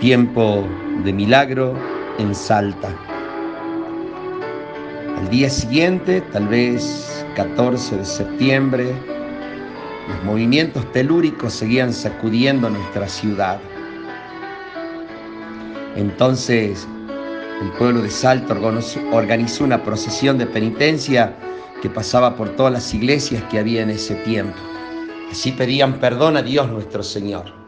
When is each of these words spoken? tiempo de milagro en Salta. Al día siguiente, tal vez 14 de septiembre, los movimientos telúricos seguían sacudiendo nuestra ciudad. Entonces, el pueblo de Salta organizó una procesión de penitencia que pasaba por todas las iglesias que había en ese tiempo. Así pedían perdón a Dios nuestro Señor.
tiempo 0.00 0.64
de 1.04 1.12
milagro 1.12 1.74
en 2.18 2.32
Salta. 2.34 2.88
Al 5.18 5.28
día 5.28 5.50
siguiente, 5.50 6.20
tal 6.32 6.46
vez 6.46 7.26
14 7.34 7.96
de 7.96 8.04
septiembre, 8.04 8.92
los 10.08 10.24
movimientos 10.24 10.90
telúricos 10.92 11.52
seguían 11.52 11.92
sacudiendo 11.92 12.70
nuestra 12.70 13.08
ciudad. 13.08 13.58
Entonces, 15.96 16.86
el 17.60 17.70
pueblo 17.72 18.00
de 18.00 18.10
Salta 18.10 18.56
organizó 19.10 19.64
una 19.64 19.82
procesión 19.82 20.38
de 20.38 20.46
penitencia 20.46 21.34
que 21.82 21.90
pasaba 21.90 22.36
por 22.36 22.50
todas 22.50 22.72
las 22.72 22.94
iglesias 22.94 23.42
que 23.50 23.58
había 23.58 23.82
en 23.82 23.90
ese 23.90 24.14
tiempo. 24.16 24.56
Así 25.28 25.50
pedían 25.50 25.94
perdón 25.98 26.36
a 26.36 26.42
Dios 26.42 26.70
nuestro 26.70 27.02
Señor. 27.02 27.67